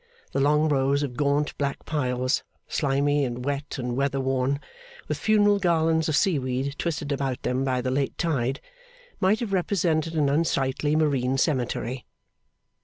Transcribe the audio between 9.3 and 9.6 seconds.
have